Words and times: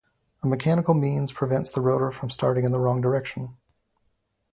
A 0.41 0.47
mechanical 0.47 0.95
means 0.95 1.31
prevents 1.31 1.69
the 1.69 1.79
rotor 1.79 2.09
from 2.09 2.31
starting 2.31 2.65
in 2.65 2.71
the 2.71 2.79
wrong 2.79 3.01
direction. 3.01 3.57